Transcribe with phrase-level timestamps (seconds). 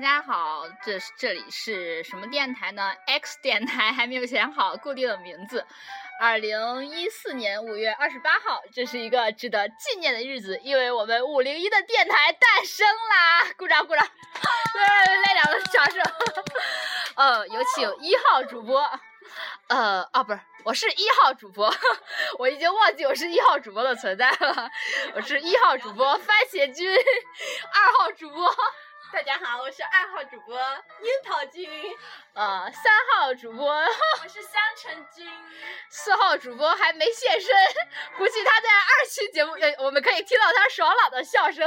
[0.00, 5.66] 大家好，这是这里是什么电台呢？X 电台 还没有选好固定的名字。
[6.18, 13.52] 二零一四年五月二十八号，这是一个值得纪念的日子，因为我们五零一的电台诞生啦！
[13.58, 14.02] 鼓掌鼓掌，
[14.74, 16.02] 来来两个掌声。
[17.16, 18.80] 呃，有请一号主播。
[19.68, 21.70] 呃，哦，不是，我是一号主播，
[22.38, 24.70] 我已经忘记我是一号主播的存在了。
[25.14, 28.50] 我是一号主播番茄君，二号主播。
[29.12, 31.68] 大家好，我是二号主播樱桃君，
[32.34, 33.66] 呃，三号主播
[34.22, 35.28] 我是香橙君，
[35.88, 37.50] 四号主播还没现身，
[38.16, 41.66] 估计他在二期节目，呃，我们可以听到他爽朗的笑声，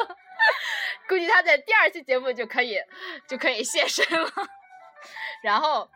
[1.10, 2.80] 估计他在第二期节目就可以
[3.28, 4.32] 就可以现身了。
[5.44, 5.90] 然后，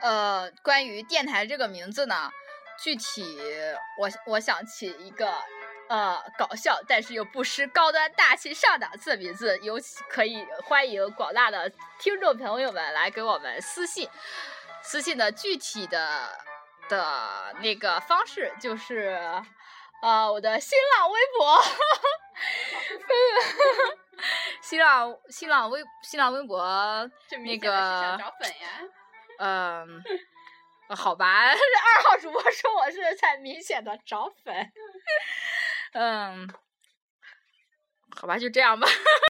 [0.00, 2.32] 呃，关于电台这个名字呢，
[2.82, 3.38] 具体
[3.96, 5.32] 我我想起一个。
[5.90, 14.08] 呃，搞笑但是又不失高端大气上档次的名字，尤其可以欢迎广大的听众朋友们来给我们私信。
[14.82, 16.38] 私信的具体的
[16.88, 19.18] 的那个方式就是，
[20.00, 21.62] 呃，我的新浪微博，
[24.62, 26.64] 新浪新浪微新浪微博
[27.44, 27.68] 那个
[28.16, 28.68] 找粉呀，
[29.40, 30.02] 嗯，
[30.96, 34.72] 好吧， 二号主播说我是在明显的找粉。
[35.92, 36.48] 嗯，
[38.16, 38.86] 好吧，就这样吧。